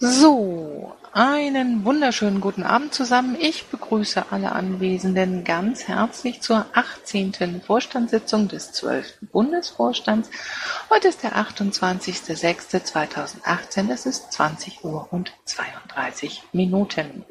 [0.00, 3.36] So, einen wunderschönen guten Abend zusammen.
[3.40, 7.60] Ich begrüße alle Anwesenden ganz herzlich zur 18.
[7.66, 9.18] Vorstandssitzung des 12.
[9.32, 10.30] Bundesvorstands.
[10.88, 13.92] Heute ist der 28.06.2018.
[13.92, 17.24] Es ist 20 Uhr und 32 Minuten.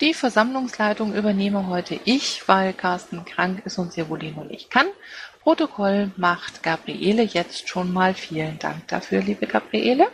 [0.00, 4.86] Die Versammlungsleitung übernehme heute ich, weil Carsten krank ist und Sevolino nicht kann.
[5.42, 8.14] Protokoll macht Gabriele jetzt schon mal.
[8.14, 10.06] Vielen Dank dafür, liebe Gabriele.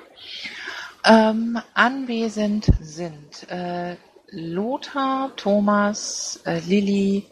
[1.07, 3.97] Ähm, anwesend sind äh,
[4.31, 7.27] Lothar, Thomas, äh, Lilly,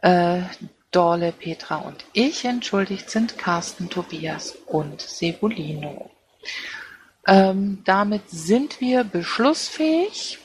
[0.00, 0.40] äh,
[0.90, 2.44] Dorle, Petra und ich.
[2.44, 6.10] Entschuldigt sind Carsten, Tobias und Sebulino.
[7.26, 10.40] Ähm, damit sind wir beschlussfähig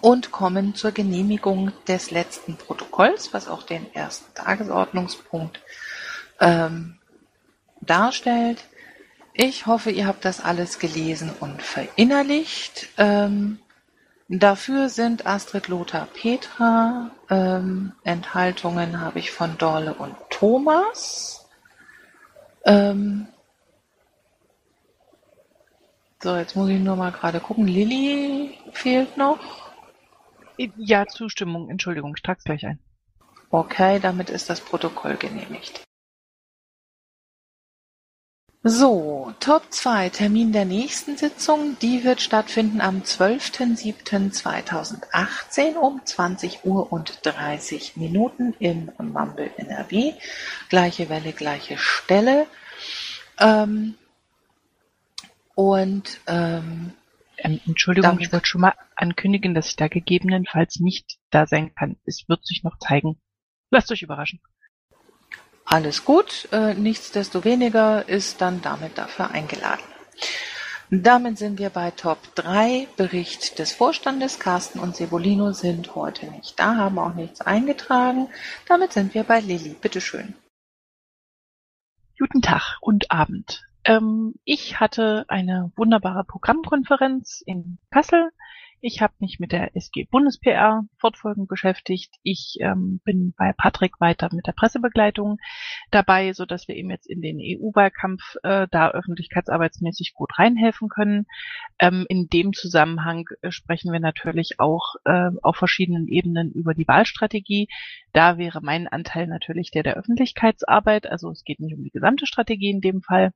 [0.00, 5.60] und kommen zur Genehmigung des letzten Protokolls, was auch den ersten Tagesordnungspunkt
[6.40, 6.98] ähm,
[7.80, 8.64] darstellt.
[9.36, 12.88] Ich hoffe, ihr habt das alles gelesen und verinnerlicht.
[12.98, 13.58] Ähm,
[14.28, 17.10] dafür sind Astrid, Lothar, Petra.
[17.28, 21.48] Ähm, Enthaltungen habe ich von Dorle und Thomas.
[22.64, 23.26] Ähm,
[26.22, 27.66] so, jetzt muss ich nur mal gerade gucken.
[27.66, 29.40] Lilly fehlt noch.
[30.76, 31.70] Ja, Zustimmung.
[31.70, 32.78] Entschuldigung, ich trage es gleich ein.
[33.50, 35.82] Okay, damit ist das Protokoll genehmigt.
[38.66, 46.90] So, Top 2 Termin der nächsten Sitzung, die wird stattfinden am 12.07.2018 um 20 Uhr
[46.90, 50.14] und 30 Minuten im Mumble NRW.
[50.70, 52.46] Gleiche Welle, gleiche Stelle.
[53.38, 53.96] Ähm,
[55.54, 56.94] und ähm,
[57.36, 61.98] ähm, Entschuldigung, ich wollte schon mal ankündigen, dass ich da gegebenenfalls nicht da sein kann.
[62.06, 63.20] Es wird sich noch zeigen.
[63.68, 64.40] Lasst euch überraschen.
[65.64, 69.82] Alles gut, äh, nichtsdestoweniger ist dann damit dafür eingeladen.
[70.90, 72.86] Damit sind wir bei Top 3.
[72.96, 74.38] Bericht des Vorstandes.
[74.38, 78.28] Carsten und Sebolino sind heute nicht da, haben auch nichts eingetragen.
[78.68, 79.70] Damit sind wir bei Lilly.
[79.80, 80.34] Bitteschön.
[82.18, 83.64] Guten Tag und Abend.
[83.84, 88.30] Ähm, ich hatte eine wunderbare Programmkonferenz in Kassel
[88.84, 92.16] ich habe mich mit der SG-Bundes-PR fortfolgend beschäftigt.
[92.22, 95.38] Ich ähm, bin bei Patrick weiter mit der Pressebegleitung
[95.90, 101.24] dabei, so dass wir eben jetzt in den EU-Wahlkampf äh, da öffentlichkeitsarbeitsmäßig gut reinhelfen können.
[101.78, 106.86] Ähm, in dem Zusammenhang äh, sprechen wir natürlich auch äh, auf verschiedenen Ebenen über die
[106.86, 107.68] Wahlstrategie.
[108.12, 111.06] Da wäre mein Anteil natürlich der der Öffentlichkeitsarbeit.
[111.06, 113.32] Also es geht nicht um die gesamte Strategie in dem Fall.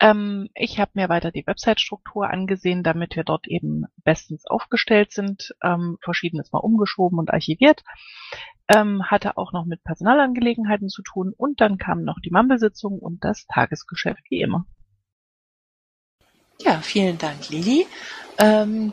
[0.00, 5.54] Ähm, ich habe mir weiter die Website-Struktur angesehen, damit wir dort eben bestens aufgestellt sind.
[5.62, 7.82] Ähm, Verschiedenes mal umgeschoben und archiviert.
[8.68, 13.24] Ähm, hatte auch noch mit Personalangelegenheiten zu tun und dann kam noch die Mumble-Sitzung und
[13.24, 14.66] das Tagesgeschäft wie immer.
[16.60, 17.86] Ja, vielen Dank, Lili.
[18.38, 18.92] Ähm,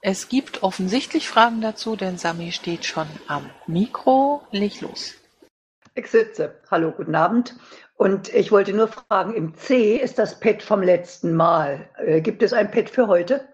[0.00, 4.42] es gibt offensichtlich Fragen dazu, denn Sami steht schon am Mikro.
[4.50, 5.14] Leg los.
[5.98, 6.60] Ich sitze.
[6.70, 7.56] Hallo, guten Abend.
[7.94, 11.88] Und ich wollte nur fragen, im C ist das Pad vom letzten Mal.
[11.96, 13.48] Äh, gibt es ein Pad für heute?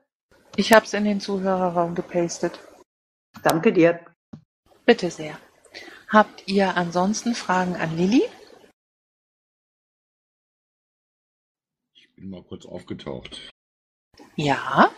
[0.57, 2.59] Ich habe es in den Zuhörerraum gepastet.
[3.45, 4.01] Danke dir.
[4.85, 5.39] Bitte sehr.
[6.09, 8.25] Habt ihr ansonsten Fragen an Lilly?
[11.95, 13.51] Ich bin mal kurz aufgetaucht.
[14.35, 14.91] Ja.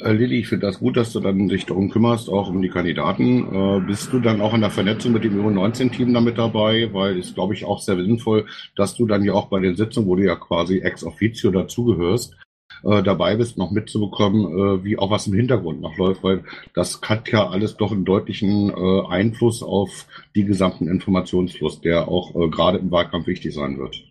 [0.00, 2.68] Äh, Lilly, ich finde das gut, dass du dann dich darum kümmerst, auch um die
[2.68, 3.54] Kandidaten.
[3.54, 6.88] Äh, bist du dann auch in der Vernetzung mit dem U19-Team damit dabei?
[6.92, 10.08] Weil es, glaube ich, auch sehr sinnvoll, dass du dann ja auch bei den Sitzungen,
[10.08, 12.36] wo du ja quasi ex officio dazugehörst,
[12.84, 17.00] äh, dabei bist, noch mitzubekommen, äh, wie auch was im Hintergrund noch läuft, weil das
[17.02, 22.48] hat ja alles doch einen deutlichen äh, Einfluss auf die gesamten Informationsfluss, der auch äh,
[22.48, 24.02] gerade im Wahlkampf wichtig sein wird.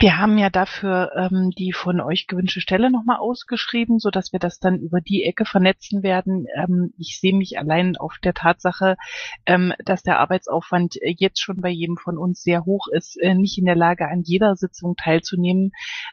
[0.00, 4.38] Wir haben ja dafür ähm, die von euch gewünschte Stelle nochmal ausgeschrieben, so dass wir
[4.38, 6.46] das dann über die Ecke vernetzen werden.
[6.54, 8.96] Ähm, ich sehe mich allein auf der Tatsache,
[9.44, 13.58] ähm, dass der Arbeitsaufwand jetzt schon bei jedem von uns sehr hoch ist, äh, nicht
[13.58, 15.72] in der Lage, an jeder Sitzung teilzunehmen.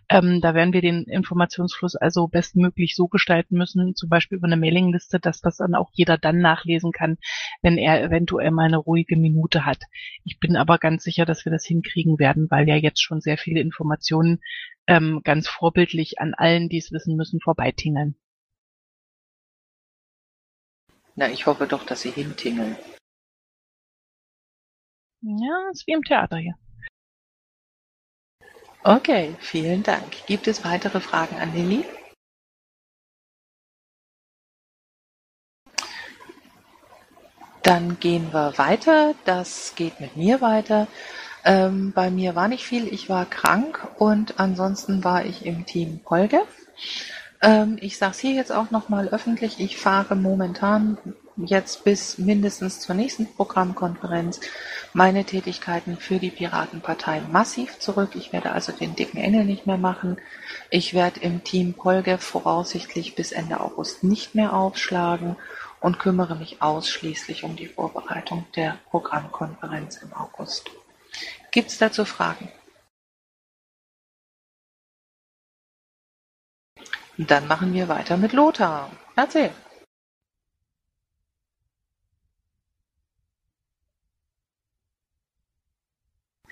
[0.10, 4.58] Ähm, da werden wir den Informationsfluss also bestmöglich so gestalten müssen, zum Beispiel über eine
[4.58, 7.20] Mailingliste, dass das dann auch jeder dann nachlesen kann,
[7.62, 9.84] wenn er eventuell mal eine ruhige Minute hat.
[10.24, 13.38] Ich bin aber ganz sicher, dass wir das hinkriegen werden, weil ja jetzt schon sehr
[13.38, 13.62] viele
[14.88, 18.16] ähm, ganz vorbildlich an allen, die es wissen müssen, vorbeitingeln.
[21.16, 22.78] Na, ich hoffe doch, dass sie hintingeln.
[25.22, 26.56] Ja, ist wie im Theater hier.
[28.84, 30.28] Okay, vielen Dank.
[30.28, 31.84] Gibt es weitere Fragen an Lilly?
[37.64, 39.16] Dann gehen wir weiter.
[39.26, 40.88] Das geht mit mir weiter.
[41.46, 46.00] Ähm, bei mir war nicht viel, ich war krank und ansonsten war ich im Team
[46.04, 46.48] Polgev.
[47.40, 50.98] Ähm, ich sage es hier jetzt auch nochmal öffentlich, ich fahre momentan
[51.38, 54.40] jetzt bis mindestens zur nächsten Programmkonferenz
[54.94, 58.16] meine Tätigkeiten für die Piratenpartei massiv zurück.
[58.16, 60.18] Ich werde also den dicken Engel nicht mehr machen.
[60.72, 65.36] Ich werde im Team Polgev voraussichtlich bis Ende August nicht mehr aufschlagen
[65.80, 70.72] und kümmere mich ausschließlich um die Vorbereitung der Programmkonferenz im August.
[71.56, 72.52] Gibt es dazu Fragen?
[77.18, 78.92] Dann machen wir weiter mit Lothar.
[79.16, 79.56] Erzähl.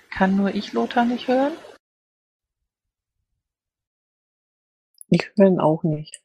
[0.10, 1.58] Kann nur ich Lothar nicht hören?
[5.10, 6.22] Ich höre ihn auch nicht.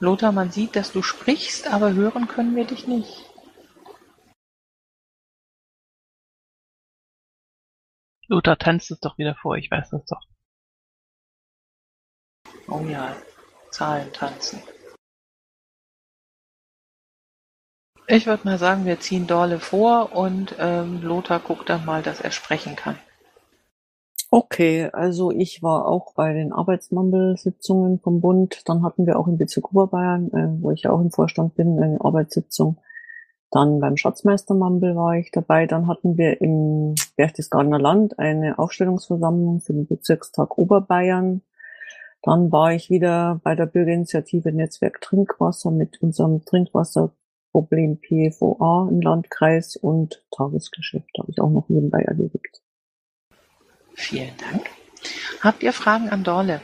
[0.00, 3.31] Lothar, man sieht, dass du sprichst, aber hören können wir dich nicht.
[8.28, 10.22] Lothar tanzt es doch wieder vor, ich weiß das doch.
[12.68, 13.14] Oh ja,
[13.70, 14.62] Zahlen tanzen.
[18.06, 22.20] Ich würde mal sagen, wir ziehen Dorle vor und ähm, Lothar guckt dann mal, dass
[22.20, 22.98] er sprechen kann.
[24.30, 28.66] Okay, also ich war auch bei den Arbeitsmumble-Sitzungen vom Bund.
[28.66, 31.78] Dann hatten wir auch im Bezirk Oberbayern, äh, wo ich ja auch im Vorstand bin,
[31.78, 32.78] eine Arbeitssitzung.
[33.52, 35.66] Dann beim Schatzmeister Mumble war ich dabei.
[35.66, 41.42] Dann hatten wir im Berchtesgadener Land eine Aufstellungsversammlung für den Bezirkstag Oberbayern.
[42.22, 47.12] Dann war ich wieder bei der Bürgerinitiative Netzwerk Trinkwasser mit unserem Trinkwasser
[47.50, 52.62] Problem PFOA im Landkreis und Tagesgeschäft habe ich auch noch nebenbei erledigt.
[53.92, 54.70] Vielen Dank.
[55.42, 56.62] Habt ihr Fragen an Dorle?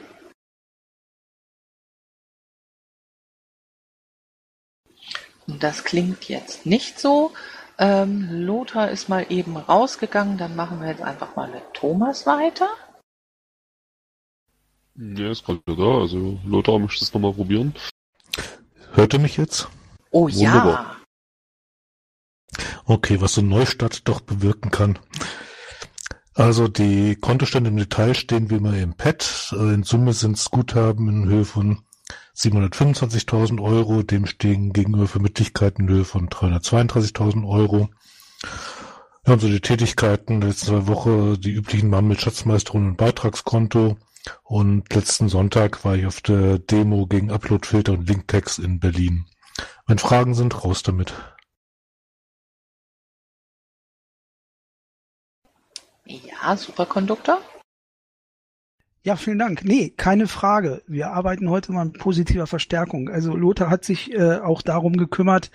[5.48, 7.32] Das klingt jetzt nicht so.
[7.78, 12.68] Ähm, Lothar ist mal eben rausgegangen, dann machen wir jetzt einfach mal mit Thomas weiter.
[14.94, 16.00] Ja, ist gerade da.
[16.00, 17.74] Also Lothar, möchtest du es nochmal probieren?
[18.92, 19.68] Hört ihr mich jetzt?
[20.10, 20.96] Oh Wunderbar.
[22.58, 22.64] ja.
[22.84, 24.98] Okay, was so ein Neustart doch bewirken kann.
[26.34, 29.52] Also die Kontostände im Detail stehen wie immer im Pad.
[29.52, 31.84] Äh, in Summe sind es Guthaben in Höhe von
[32.38, 37.88] 725.000 Euro, dem stehen gegenüber Verbindlichkeiten in Höhe von 332.000 Euro.
[39.24, 43.96] Wir haben so die Tätigkeiten letzte zwei Woche, die üblichen Mann mit Schatzmeisterin und Beitragskonto.
[44.44, 49.26] Und letzten Sonntag war ich auf der Demo gegen Uploadfilter und Linktext in Berlin.
[49.86, 51.14] Wenn Fragen sind, raus damit.
[56.04, 57.40] Ja, Superkonduktor.
[59.08, 59.64] Ja, vielen Dank.
[59.64, 60.82] Nee, keine Frage.
[60.86, 63.08] Wir arbeiten heute mal mit positiver Verstärkung.
[63.08, 65.50] Also Lothar hat sich äh, auch darum gekümmert,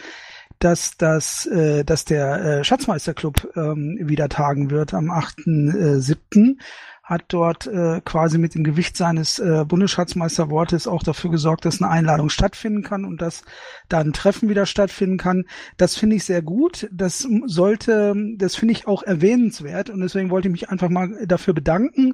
[0.58, 6.58] dass das, äh, dass der äh, Schatzmeisterclub ähm, wieder tagen wird am 8.7
[7.04, 11.92] hat dort äh, quasi mit dem Gewicht seines äh, Bundesschatzmeisterwortes auch dafür gesorgt, dass eine
[11.92, 13.44] Einladung stattfinden kann und dass
[13.90, 15.44] da ein Treffen wieder stattfinden kann.
[15.76, 16.88] Das finde ich sehr gut.
[16.94, 21.54] Das sollte, das finde ich auch erwähnenswert und deswegen wollte ich mich einfach mal dafür
[21.54, 22.14] bedanken.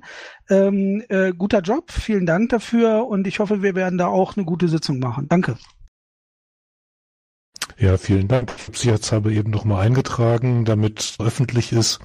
[0.50, 4.45] Ähm, äh, guter Job, vielen Dank dafür und ich hoffe, wir werden da auch eine
[4.45, 5.27] gute Sitzung machen.
[5.30, 5.56] Danke.
[7.79, 8.53] Ja, vielen Dank.
[8.57, 11.99] Ich habe sicherheitshalber eben nochmal eingetragen, damit es öffentlich ist.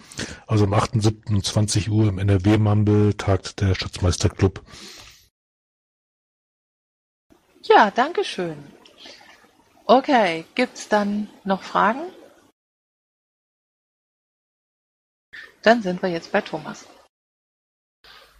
[0.47, 1.31] Also am 8.7.
[1.31, 4.63] um 20 Uhr im NRW-Mumble tagt der Schatzmeisterclub.
[7.65, 8.57] Ja, danke schön.
[9.87, 12.05] Okay, gibt's dann noch Fragen?
[15.63, 16.87] Dann sind wir jetzt bei Thomas.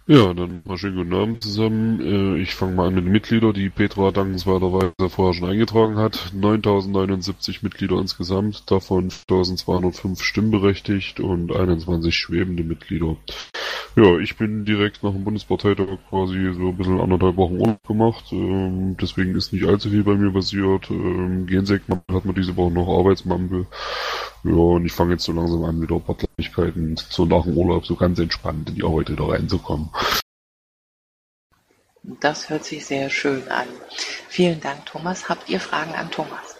[0.07, 1.99] Ja, dann mal schönen guten Abend zusammen.
[2.37, 6.31] Äh, Ich fange mal an mit den Mitgliedern, die Petra dankenswerterweise vorher schon eingetragen hat.
[6.33, 13.17] 9079 Mitglieder insgesamt, davon 1205 stimmberechtigt und 21 schwebende Mitglieder.
[13.95, 18.25] Ja, ich bin direkt nach dem Bundesparteitag quasi so ein bisschen anderthalb Wochen Urlaub gemacht.
[18.31, 20.89] ähm, Deswegen ist nicht allzu viel bei mir passiert.
[20.91, 21.47] Ähm,
[22.11, 23.67] hat man diese Woche noch Arbeitsmampel.
[24.45, 27.57] Ja, und ich fange jetzt so langsam an, wieder ein paar Kleinigkeiten so nach dem
[27.57, 29.89] Urlaub so ganz entspannt in die Arbeit wieder reinzukommen.
[32.03, 33.65] Das hört sich sehr schön an.
[34.29, 35.29] Vielen Dank, Thomas.
[35.29, 36.57] Habt ihr Fragen an Thomas?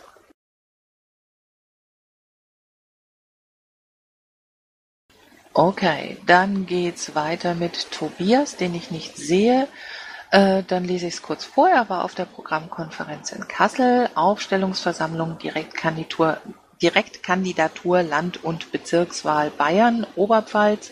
[5.53, 9.67] Okay, dann geht's weiter mit Tobias, den ich nicht sehe.
[10.31, 11.69] Äh, dann lese ich es kurz vor.
[11.69, 16.41] Er war auf der Programmkonferenz in Kassel, Aufstellungsversammlung, Direktkandidatur,
[16.81, 20.91] Direktkandidatur Land- und Bezirkswahl Bayern, Oberpfalz.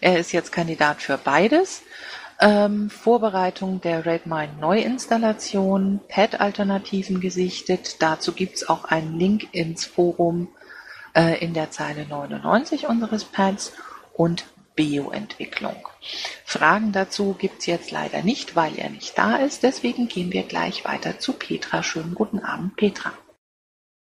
[0.00, 1.82] Er ist jetzt Kandidat für beides.
[2.40, 8.00] Ähm, Vorbereitung der Redmine Neuinstallation, Pad-Alternativen gesichtet.
[8.00, 10.48] Dazu gibt's auch einen Link ins Forum
[11.14, 13.72] äh, in der Zeile 99 unseres Pads.
[14.14, 14.44] und
[14.76, 15.76] Bioentwicklung.
[16.44, 19.62] Fragen dazu gibt's jetzt leider nicht, weil er nicht da ist.
[19.62, 21.82] Deswegen gehen wir gleich weiter zu Petra.
[21.82, 23.12] Schönen guten Abend, Petra.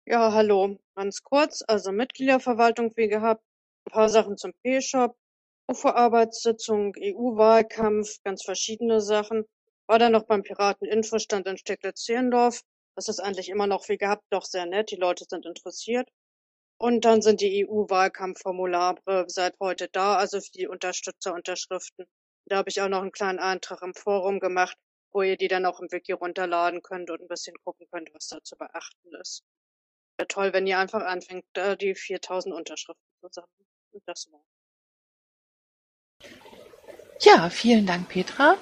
[0.06, 0.78] Ja, hallo.
[0.96, 3.44] Ganz kurz, also Mitgliederverwaltung wie gehabt,
[3.86, 5.14] ein paar Sachen zum P-Shop,
[5.68, 9.44] UFO-Arbeitssitzung, EU-Wahlkampf, ganz verschiedene Sachen.
[9.86, 12.62] War dann noch beim Piraten-Infostand in Steglitz-Zehlendorf.
[12.96, 14.90] Das ist eigentlich immer noch wie gehabt, doch sehr nett.
[14.90, 16.08] Die Leute sind interessiert.
[16.78, 22.06] Und dann sind die EU-Wahlkampfformulare seit heute da, also für die Unterstützerunterschriften.
[22.46, 24.78] Da habe ich auch noch einen kleinen Eintrag im Forum gemacht,
[25.12, 28.28] wo ihr die dann auch im Wiki runterladen könnt und ein bisschen gucken könnt, was
[28.28, 29.44] da zu beachten ist.
[30.18, 31.44] Wäre toll, wenn ihr einfach anfängt,
[31.80, 33.66] die 4000 Unterschriften zu sammeln.
[33.92, 34.42] Und das war's.
[37.20, 38.56] Ja, vielen Dank, Petra.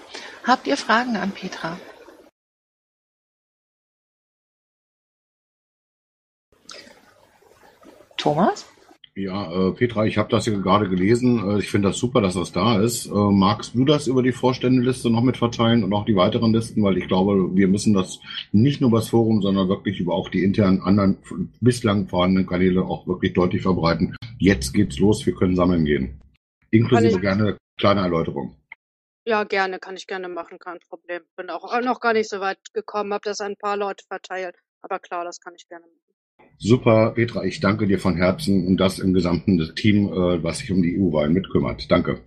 [0.44, 1.78] Habt ihr Fragen an Petra?
[8.16, 8.64] Thomas?
[9.16, 11.38] Ja, äh, Petra, ich habe das hier gerade gelesen.
[11.48, 13.06] Äh, ich finde das super, dass das da ist.
[13.06, 16.82] Äh, magst du das über die Vorständeliste noch mit verteilen und auch die weiteren Listen?
[16.82, 18.18] Weil ich glaube, wir müssen das
[18.50, 21.18] nicht nur über das Forum, sondern wirklich über auch die internen anderen
[21.60, 24.16] bislang vorhandenen Kanäle auch wirklich deutlich verbreiten.
[24.38, 26.20] Jetzt geht's los, wir können sammeln gehen.
[26.72, 28.56] Inklusive gerne kleine Erläuterung.
[29.26, 31.22] Ja, gerne, kann ich gerne machen, kein Problem.
[31.36, 34.56] Bin auch noch gar nicht so weit gekommen, habe das an ein paar Leute verteilt.
[34.82, 36.03] Aber klar, das kann ich gerne machen.
[36.58, 40.70] Super, Petra, ich danke dir von Herzen und das im gesamten Team, äh, was sich
[40.70, 41.90] um die EU-Wahlen mitkümmert.
[41.90, 42.20] Danke.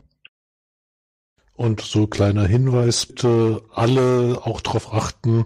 [1.54, 5.46] Und so kleiner Hinweis, bitte alle auch darauf achten,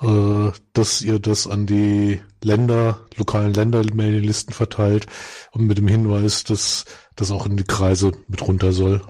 [0.00, 5.06] äh, dass ihr das an die Länder, lokalen Länder-Mailinglisten verteilt
[5.52, 9.02] und mit dem Hinweis, dass das auch in die Kreise mit runter soll.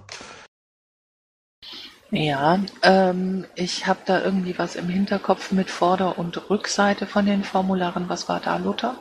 [2.10, 7.44] Ja, ähm, ich habe da irgendwie was im Hinterkopf mit Vorder- und Rückseite von den
[7.44, 8.08] Formularen.
[8.08, 8.96] Was war da, Lothar?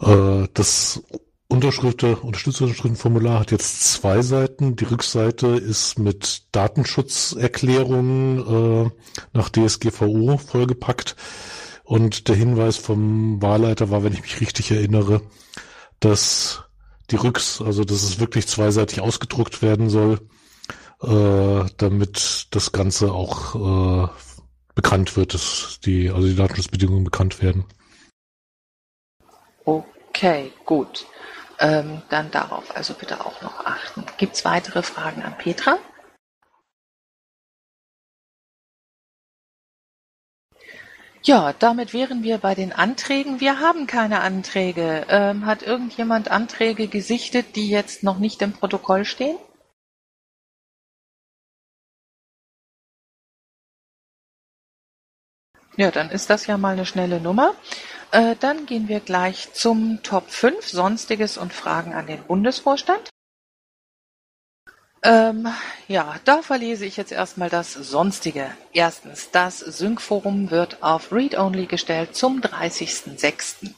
[0.00, 1.02] Äh, das
[1.48, 4.74] Unterschriften, Unterstützungsunterschriftenformular hat jetzt zwei Seiten.
[4.74, 8.90] Die Rückseite ist mit Datenschutzerklärungen äh,
[9.32, 11.14] nach DSGVO vollgepackt.
[11.84, 15.20] Und der Hinweis vom Wahlleiter war, wenn ich mich richtig erinnere,
[16.00, 16.62] dass
[17.10, 20.20] die Rücks, also dass es wirklich zweiseitig ausgedruckt werden soll
[21.02, 24.08] äh, damit das Ganze auch äh,
[24.74, 27.64] bekannt wird, dass die, also die Datenschutzbedingungen bekannt werden.
[29.64, 31.06] Okay, gut.
[31.58, 34.04] Ähm, dann darauf also bitte auch noch achten.
[34.16, 35.78] Gibt es weitere Fragen an Petra?
[41.24, 43.38] Ja, damit wären wir bei den Anträgen.
[43.38, 45.06] Wir haben keine Anträge.
[45.08, 49.36] Ähm, hat irgendjemand Anträge gesichtet, die jetzt noch nicht im Protokoll stehen?
[55.76, 57.54] Ja, dann ist das ja mal eine schnelle Nummer.
[58.10, 63.08] Äh, dann gehen wir gleich zum Top 5, Sonstiges und Fragen an den Bundesvorstand.
[65.04, 65.48] Ähm,
[65.88, 68.52] ja, da verlese ich jetzt erstmal das Sonstige.
[68.72, 73.70] Erstens, das Sync-Forum wird auf Read-Only gestellt zum 30.06.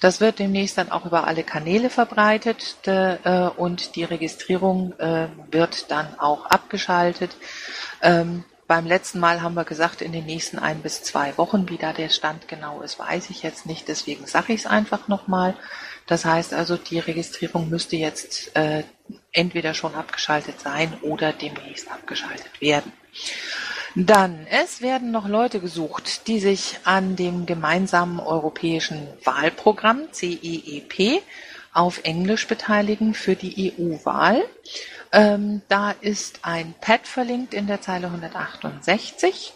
[0.00, 5.90] Das wird demnächst dann auch über alle Kanäle verbreitet äh, und die Registrierung äh, wird
[5.90, 7.34] dann auch abgeschaltet.
[8.02, 11.78] Ähm, beim letzten Mal haben wir gesagt, in den nächsten ein bis zwei Wochen, wie
[11.78, 13.88] da der Stand genau ist, weiß ich jetzt nicht.
[13.88, 15.54] Deswegen sage ich es einfach nochmal.
[16.06, 18.84] Das heißt also, die Registrierung müsste jetzt äh,
[19.32, 22.92] entweder schon abgeschaltet sein oder demnächst abgeschaltet werden.
[23.94, 31.22] Dann, es werden noch Leute gesucht, die sich an dem gemeinsamen europäischen Wahlprogramm CEEP
[31.78, 34.44] auf Englisch beteiligen für die EU-Wahl.
[35.12, 39.52] Ähm, da ist ein Pad verlinkt in der Zeile 168.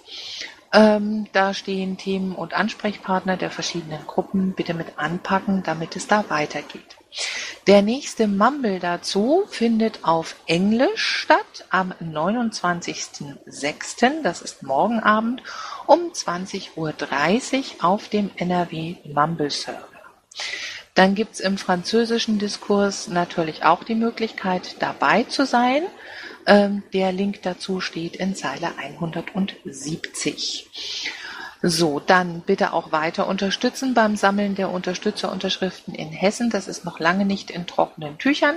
[0.72, 4.52] Ähm, da stehen Themen und Ansprechpartner der verschiedenen Gruppen.
[4.52, 6.96] Bitte mit anpacken, damit es da weitergeht.
[7.66, 15.42] Der nächste Mumble dazu findet auf Englisch statt am 29.06., das ist morgen Abend,
[15.86, 16.94] um 20.30 Uhr
[17.84, 19.88] auf dem NRW Mumble Server.
[20.94, 25.84] Dann gibt's im französischen Diskurs natürlich auch die Möglichkeit, dabei zu sein.
[26.46, 30.68] Ähm, der Link dazu steht in Zeile 170.
[31.64, 36.50] So, dann bitte auch weiter unterstützen beim Sammeln der Unterstützerunterschriften in Hessen.
[36.50, 38.56] Das ist noch lange nicht in trockenen Tüchern.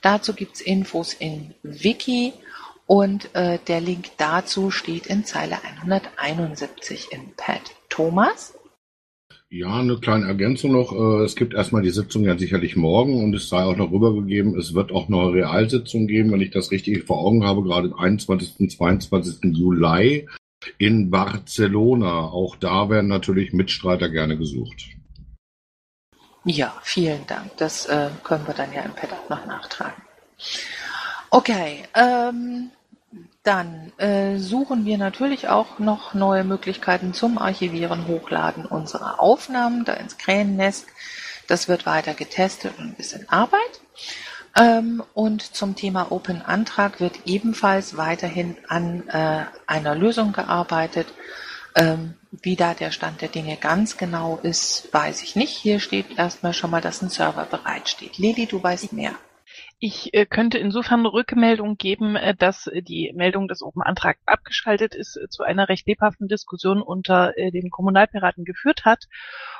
[0.00, 2.32] Dazu gibt's Infos in Wiki
[2.86, 7.62] und äh, der Link dazu steht in Zeile 171 im Pad.
[7.88, 8.53] Thomas?
[9.56, 10.90] Ja, eine kleine Ergänzung noch.
[10.90, 14.58] Äh, es gibt erstmal die Sitzung ja sicherlich morgen und es sei auch noch rübergegeben,
[14.58, 17.86] es wird auch noch eine Realsitzung geben, wenn ich das richtig vor Augen habe, gerade
[17.86, 18.58] am 21.
[18.58, 19.56] und 22.
[19.56, 20.26] Juli
[20.78, 22.22] in Barcelona.
[22.22, 24.88] Auch da werden natürlich Mitstreiter gerne gesucht.
[26.44, 27.56] Ja, vielen Dank.
[27.56, 30.02] Das äh, können wir dann ja im Pad noch nachtragen.
[31.30, 32.70] Okay, ähm,
[33.42, 39.92] dann äh, suchen wir natürlich auch noch neue Möglichkeiten zum Archivieren, Hochladen unserer Aufnahmen da
[39.94, 40.86] ins Krähennest.
[41.46, 43.60] Das wird weiter getestet und ist in Arbeit.
[44.56, 51.08] Ähm, und zum Thema Open Antrag wird ebenfalls weiterhin an äh, einer Lösung gearbeitet.
[51.74, 55.56] Ähm, wie da der Stand der Dinge ganz genau ist, weiß ich nicht.
[55.56, 58.18] Hier steht erstmal schon mal, dass ein Server bereitsteht.
[58.18, 59.12] Lili, du weißt mehr.
[59.78, 64.94] Ich äh, könnte insofern Rückmeldung geben, äh, dass äh, die Meldung des Open Antrags abgeschaltet
[64.94, 69.04] ist, äh, zu einer recht lebhaften Diskussion unter äh, den Kommunalpiraten geführt hat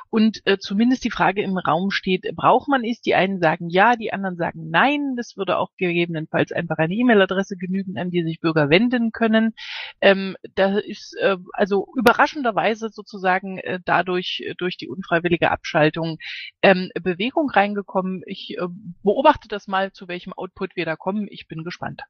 [0.09, 3.01] und äh, zumindest die Frage im Raum steht, braucht man es?
[3.01, 5.15] Die einen sagen ja, die anderen sagen nein.
[5.17, 9.53] Das würde auch gegebenenfalls einfach eine E-Mail-Adresse genügen, an die sich Bürger wenden können.
[10.01, 16.17] Ähm, da ist äh, also überraschenderweise sozusagen äh, dadurch äh, durch die unfreiwillige Abschaltung
[16.61, 18.21] ähm, Bewegung reingekommen.
[18.25, 18.67] Ich äh,
[19.03, 21.27] beobachte das mal, zu welchem Output wir da kommen.
[21.29, 22.03] Ich bin gespannt.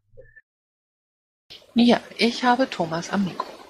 [1.74, 3.65] Ja, ich habe Thomas am Mikro.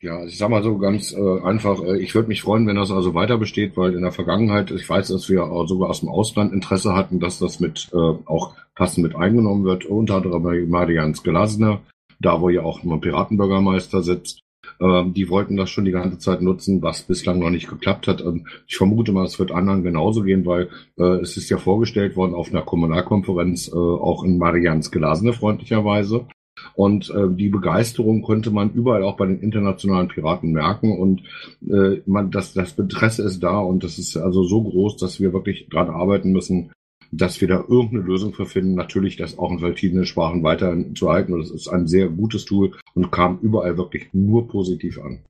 [0.00, 2.92] Ja, ich sag mal so ganz äh, einfach, äh, ich würde mich freuen, wenn das
[2.92, 6.08] also weiter besteht, weil in der Vergangenheit, ich weiß, dass wir auch sogar aus dem
[6.08, 10.64] Ausland Interesse hatten, dass das mit äh, auch passend mit eingenommen wird, unter anderem bei
[10.68, 11.80] Marians Glasner,
[12.20, 14.44] da wo ja auch ein Piratenbürgermeister sitzt.
[14.78, 18.20] Äh, die wollten das schon die ganze Zeit nutzen, was bislang noch nicht geklappt hat.
[18.20, 22.14] Und ich vermute mal, es wird anderen genauso gehen, weil äh, es ist ja vorgestellt
[22.14, 26.26] worden auf einer Kommunalkonferenz, äh, auch in Marians Glasner freundlicherweise.
[26.74, 30.98] Und äh, die Begeisterung konnte man überall auch bei den internationalen Piraten merken.
[30.98, 31.22] Und
[31.68, 35.32] äh, man, das, das Interesse ist da und das ist also so groß, dass wir
[35.32, 36.72] wirklich daran arbeiten müssen,
[37.10, 38.74] dass wir da irgendeine Lösung für finden.
[38.74, 41.32] Natürlich, das auch in verschiedenen Sprachen weiterhin zu halten.
[41.32, 45.20] Und das ist ein sehr gutes Tool und kam überall wirklich nur positiv an.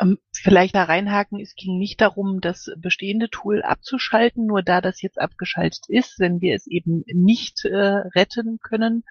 [0.00, 5.00] Ähm, vielleicht da reinhaken, es ging nicht darum, das bestehende Tool abzuschalten, nur da das
[5.02, 9.04] jetzt abgeschaltet ist, wenn wir es eben nicht äh, retten können,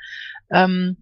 [0.52, 0.98] ähm,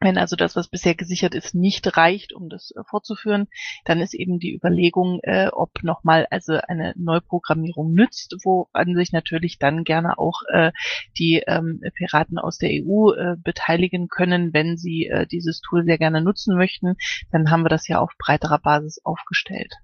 [0.00, 3.48] wenn also das, was bisher gesichert ist, nicht reicht, um das äh, fortzuführen,
[3.84, 9.58] dann ist eben die Überlegung, äh, ob nochmal also eine Neuprogrammierung nützt, woran sich natürlich
[9.58, 10.70] dann gerne auch äh,
[11.18, 15.98] die ähm, Piraten aus der EU äh, beteiligen können, wenn sie äh, dieses Tool sehr
[15.98, 16.96] gerne nutzen möchten.
[17.32, 19.74] Dann haben wir das ja auf breiterer Basis aufgestellt.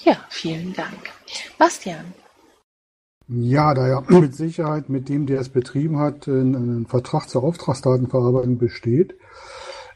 [0.00, 1.10] Ja, vielen Dank.
[1.58, 2.12] Bastian.
[3.28, 7.44] Ja, da ja mit Sicherheit mit dem, der es betrieben hat, ein, ein Vertrag zur
[7.44, 9.14] Auftragsdatenverarbeitung besteht,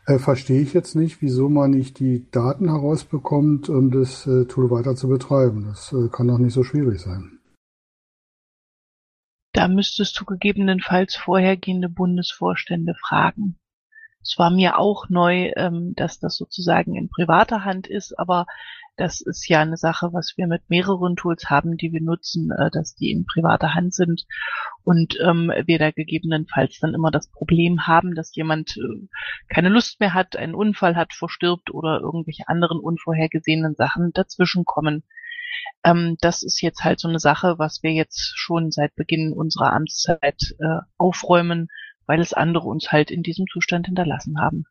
[0.06, 4.70] äh, verstehe ich jetzt nicht, wieso man nicht die Daten herausbekommt, um das äh, Tool
[4.70, 5.64] weiter zu betreiben.
[5.64, 7.38] Das äh, kann doch nicht so schwierig sein.
[9.54, 13.58] Da müsstest du gegebenenfalls vorhergehende Bundesvorstände fragen.
[14.22, 18.46] Es war mir auch neu, ähm, dass das sozusagen in privater Hand ist, aber
[18.96, 22.70] das ist ja eine Sache, was wir mit mehreren Tools haben, die wir nutzen, äh,
[22.70, 24.26] dass die in privater Hand sind
[24.84, 29.08] und ähm, wir da gegebenenfalls dann immer das Problem haben, dass jemand äh,
[29.48, 35.04] keine Lust mehr hat, einen Unfall hat, verstirbt oder irgendwelche anderen unvorhergesehenen Sachen dazwischenkommen.
[35.84, 39.72] Ähm, das ist jetzt halt so eine Sache, was wir jetzt schon seit Beginn unserer
[39.72, 41.68] Amtszeit äh, aufräumen,
[42.06, 44.64] weil es andere uns halt in diesem Zustand hinterlassen haben.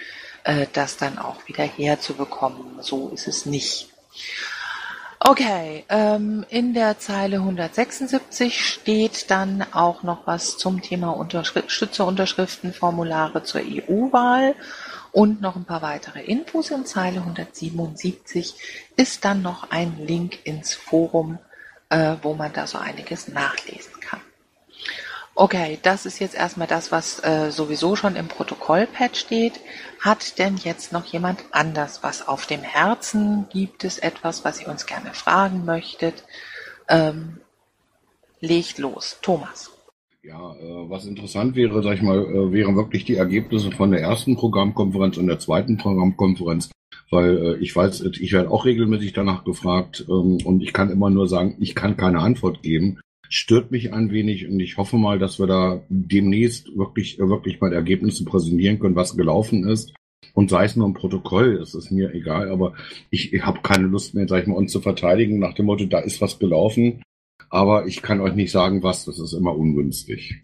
[0.45, 2.81] äh, das dann auch wieder herzubekommen.
[2.81, 3.92] So ist es nicht.
[5.25, 13.45] Okay, ähm, in der Zeile 176 steht dann auch noch was zum Thema Unterschri Schützerunterschriftenformulare
[13.45, 14.57] zur EU-Wahl
[15.13, 16.73] und noch ein paar weitere Infos.
[16.73, 18.57] In Zeile 177
[18.97, 21.39] ist dann noch ein Link ins Forum,
[21.89, 24.21] äh, wo man da so einiges nachlesen kann.
[25.43, 29.55] Okay, das ist jetzt erstmal das, was äh, sowieso schon im Protokollpad steht.
[29.99, 33.47] Hat denn jetzt noch jemand anders was auf dem Herzen?
[33.53, 36.23] Gibt es etwas, was ihr uns gerne fragen möchtet?
[36.89, 37.39] Ähm,
[38.39, 39.19] legt los.
[39.21, 39.73] Thomas.
[40.23, 44.01] Ja, äh, was interessant wäre, sag ich mal, äh, wären wirklich die Ergebnisse von der
[44.01, 46.71] ersten Programmkonferenz und der zweiten Programmkonferenz.
[47.11, 51.11] Weil äh, ich weiß, ich werde auch regelmäßig danach gefragt ähm, und ich kann immer
[51.11, 53.01] nur sagen, ich kann keine Antwort geben
[53.33, 57.73] stört mich ein wenig und ich hoffe mal, dass wir da demnächst wirklich, wirklich mal
[57.73, 59.95] Ergebnisse präsentieren können, was gelaufen ist.
[60.35, 62.75] Und sei es nur ein Protokoll, es ist mir egal, aber
[63.11, 65.87] ich, ich habe keine Lust mehr, sag ich mal, uns zu verteidigen nach dem Motto,
[65.87, 67.03] da ist was gelaufen,
[67.49, 70.43] aber ich kann euch nicht sagen, was, das ist immer ungünstig.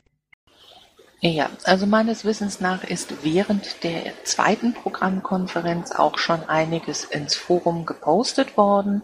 [1.20, 7.84] Ja, also meines Wissens nach ist während der zweiten Programmkonferenz auch schon einiges ins Forum
[7.84, 9.02] gepostet worden.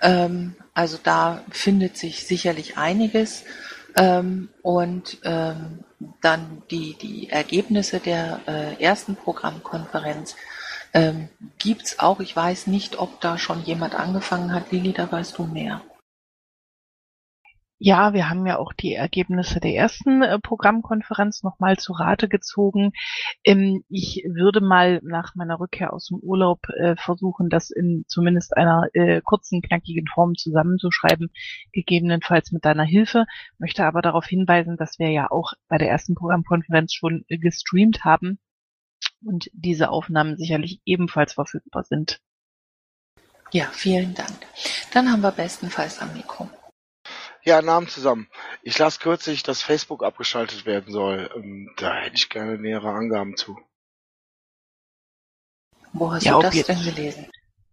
[0.00, 3.44] Ähm, also da findet sich sicherlich einiges.
[3.96, 5.84] Ähm, und ähm,
[6.20, 10.34] dann die, die Ergebnisse der äh, ersten Programmkonferenz
[10.92, 12.20] ähm, gibt's auch.
[12.20, 14.72] Ich weiß nicht, ob da schon jemand angefangen hat.
[14.72, 15.80] Lili, da weißt du mehr.
[17.86, 22.92] Ja, wir haben ja auch die Ergebnisse der ersten äh, Programmkonferenz nochmal zu Rate gezogen.
[23.44, 28.56] Ähm, ich würde mal nach meiner Rückkehr aus dem Urlaub äh, versuchen, das in zumindest
[28.56, 31.30] einer äh, kurzen, knackigen Form zusammenzuschreiben,
[31.72, 33.26] gegebenenfalls mit deiner Hilfe.
[33.58, 38.38] Möchte aber darauf hinweisen, dass wir ja auch bei der ersten Programmkonferenz schon gestreamt haben
[39.22, 42.22] und diese Aufnahmen sicherlich ebenfalls verfügbar sind.
[43.52, 44.46] Ja, vielen Dank.
[44.94, 46.48] Dann haben wir bestenfalls am Mikro.
[47.44, 48.28] Ja, Namen zusammen.
[48.62, 51.30] Ich las kürzlich, dass Facebook abgeschaltet werden soll.
[51.36, 53.58] Ähm, da hätte ich gerne nähere Angaben zu.
[55.92, 57.26] Wo hast Ja, du das jetzt- denn gelesen?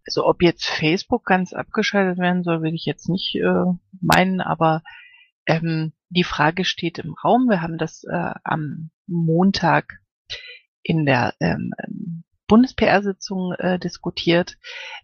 [0.06, 3.64] Also ob jetzt Facebook ganz abgeschaltet werden soll, will ich jetzt nicht äh,
[4.02, 4.82] meinen, aber
[5.46, 7.48] ähm, die Frage steht im Raum.
[7.48, 10.00] Wir haben das äh, am Montag
[10.84, 11.72] in der ähm,
[12.52, 14.58] Bundes-PR-Sitzung äh, diskutiert,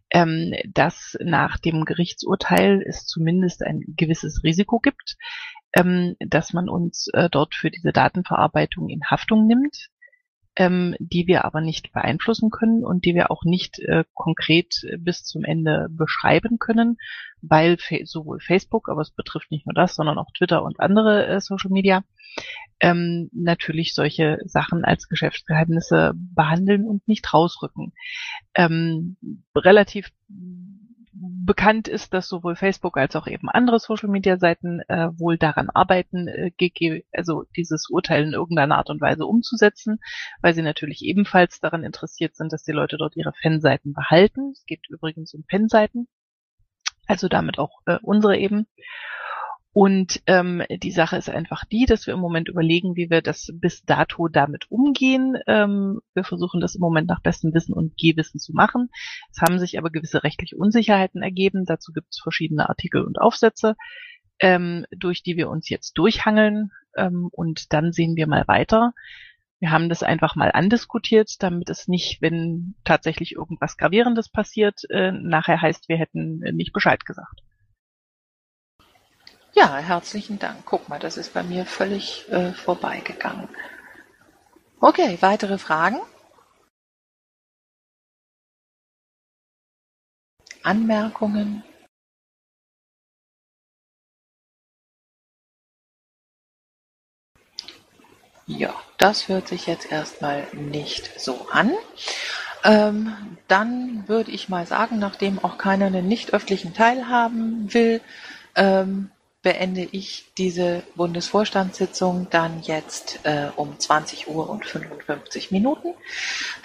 [0.10, 5.16] ähm, dass nach dem Gerichtsurteil es zumindest ein gewisses Risiko gibt,
[5.72, 9.88] ähm, dass man uns äh, dort für diese Datenverarbeitung in Haftung nimmt
[10.58, 14.98] ähm, die wir aber nicht beeinflussen können und die wir auch nicht äh, konkret äh,
[14.98, 16.98] bis zum Ende beschreiben können,
[17.42, 21.40] weil sowohl Facebook, aber es betrifft nicht nur das, sondern auch Twitter und andere äh,
[21.40, 22.04] Social Media,
[22.80, 27.94] ähm, natürlich solche Sachen als Geschäftsgeheimnisse behandeln und nicht rausrücken.
[28.56, 29.18] Ähm,
[29.56, 30.10] relativ
[31.20, 35.70] bekannt ist, dass sowohl Facebook als auch eben andere Social Media Seiten äh, wohl daran
[35.70, 40.00] arbeiten, äh, also dieses Urteil in irgendeiner Art und Weise umzusetzen,
[40.42, 44.52] weil sie natürlich ebenfalls daran interessiert sind, dass die Leute dort ihre Fanseiten behalten.
[44.52, 46.08] Es geht übrigens um Fanseiten,
[47.08, 48.68] also damit auch äh, unsere eben.
[49.80, 53.52] Und ähm, die Sache ist einfach die, dass wir im Moment überlegen, wie wir das
[53.54, 55.38] bis dato damit umgehen.
[55.46, 58.90] Ähm, wir versuchen das im Moment nach bestem Wissen und Gehwissen zu machen.
[59.32, 61.66] Es haben sich aber gewisse rechtliche Unsicherheiten ergeben.
[61.66, 63.76] Dazu gibt es verschiedene Artikel und Aufsätze,
[64.40, 66.72] ähm, durch die wir uns jetzt durchhangeln.
[66.96, 68.94] Ähm, und dann sehen wir mal weiter.
[69.60, 75.12] Wir haben das einfach mal andiskutiert, damit es nicht, wenn tatsächlich irgendwas Gravierendes passiert, äh,
[75.12, 77.44] nachher heißt, wir hätten nicht Bescheid gesagt.
[79.58, 80.66] Ja, herzlichen Dank.
[80.66, 83.50] Guck mal, das ist bei mir völlig äh, vorbeigegangen.
[84.80, 85.98] Okay, weitere Fragen?
[90.62, 91.64] Anmerkungen?
[98.46, 101.74] Ja, das hört sich jetzt erstmal nicht so an.
[102.64, 108.02] Ähm, dann würde ich mal sagen, nachdem auch keiner einen nicht öffentlichen Teil haben will,
[108.56, 109.10] ähm,
[109.44, 115.94] beende ich diese Bundesvorstandssitzung dann jetzt äh, um 20 Uhr und 55 Minuten.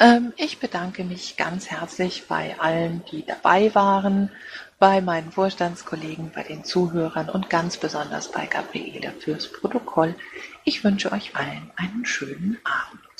[0.00, 4.30] Ähm, ich bedanke mich ganz herzlich bei allen, die dabei waren,
[4.78, 10.14] bei meinen Vorstandskollegen, bei den Zuhörern und ganz besonders bei Gabriele fürs Protokoll.
[10.64, 13.11] Ich wünsche euch allen einen schönen Abend.